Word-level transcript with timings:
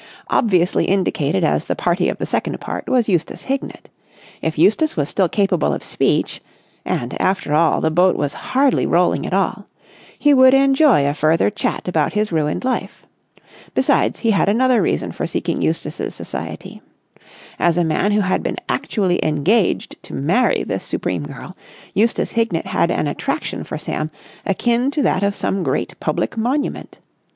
Obviously 0.31 0.85
indicated 0.85 1.43
as 1.43 1.65
the 1.65 1.75
party 1.75 2.09
of 2.09 2.17
the 2.17 2.25
second 2.25 2.59
part 2.59 2.89
was 2.89 3.07
Eustace 3.07 3.43
Hignett. 3.43 3.87
If 4.41 4.57
Eustace 4.57 4.97
was 4.97 5.09
still 5.09 5.29
capable 5.29 5.71
of 5.75 5.83
speech—and 5.83 7.21
after 7.21 7.53
all 7.53 7.81
the 7.81 7.91
boat 7.91 8.15
was 8.15 8.33
hardly 8.33 8.87
rolling 8.87 9.27
at 9.27 9.33
all—he 9.35 10.33
would 10.33 10.55
enjoy 10.55 11.05
a 11.07 11.13
further 11.13 11.51
chat 11.51 11.87
about 11.87 12.13
his 12.13 12.31
ruined 12.31 12.65
life. 12.65 13.05
Besides, 13.75 14.21
he 14.21 14.31
had 14.31 14.49
another 14.49 14.81
reason 14.81 15.11
for 15.11 15.27
seeking 15.27 15.61
Eustace's 15.61 16.15
society. 16.15 16.81
As 17.59 17.77
a 17.77 17.83
man 17.83 18.11
who 18.11 18.21
had 18.21 18.41
been 18.41 18.57
actually 18.67 19.23
engaged 19.23 20.01
to 20.01 20.15
marry 20.15 20.63
this 20.63 20.83
supreme 20.83 21.27
girl, 21.27 21.55
Eustace 21.93 22.31
Hignett 22.31 22.65
had 22.65 22.89
an 22.89 23.05
attraction 23.05 23.63
for 23.63 23.77
Sam 23.77 24.09
akin 24.47 24.89
to 24.89 25.03
that 25.03 25.21
of 25.21 25.35
some 25.35 25.61
great 25.61 25.93
public 25.99 26.37
monument. 26.37 26.97